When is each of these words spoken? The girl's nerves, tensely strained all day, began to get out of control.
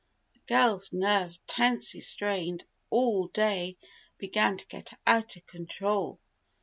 The 0.33 0.39
girl's 0.47 0.91
nerves, 0.91 1.39
tensely 1.45 1.99
strained 2.01 2.65
all 2.89 3.27
day, 3.27 3.77
began 4.17 4.57
to 4.57 4.65
get 4.65 4.97
out 5.05 5.35
of 5.35 5.45
control. 5.45 6.19